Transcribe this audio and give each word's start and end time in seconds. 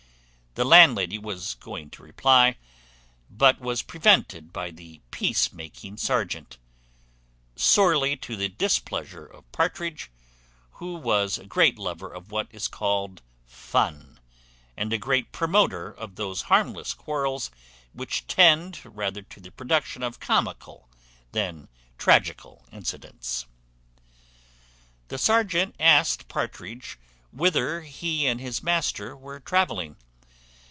The 0.55 0.65
landlady 0.65 1.17
was 1.17 1.53
going 1.53 1.91
to 1.91 2.03
reply, 2.03 2.57
but 3.29 3.61
was 3.61 3.81
prevented 3.81 4.51
by 4.51 4.69
the 4.69 4.99
peace 5.09 5.53
making 5.53 5.95
serjeant, 5.95 6.57
sorely 7.55 8.17
to 8.17 8.35
the 8.35 8.49
displeasure 8.49 9.25
of 9.25 9.49
Partridge, 9.53 10.11
who 10.71 10.95
was 10.95 11.37
a 11.37 11.45
great 11.45 11.77
lover 11.79 12.13
of 12.13 12.31
what 12.31 12.49
is 12.51 12.67
called 12.67 13.21
fun, 13.45 14.19
and 14.75 14.91
a 14.91 14.97
great 14.97 15.31
promoter 15.31 15.87
of 15.89 16.15
those 16.17 16.41
harmless 16.41 16.93
quarrels 16.93 17.49
which 17.93 18.27
tend 18.27 18.81
rather 18.83 19.21
to 19.21 19.39
the 19.39 19.51
production 19.51 20.03
of 20.03 20.19
comical 20.19 20.89
than 21.31 21.69
tragical 21.97 22.65
incidents. 22.73 23.45
The 25.07 25.17
serjeant 25.17 25.75
asked 25.79 26.27
Partridge 26.27 26.99
whither 27.31 27.83
he 27.83 28.27
and 28.27 28.41
his 28.41 28.61
master 28.61 29.15
were 29.15 29.39
travelling? 29.39 29.95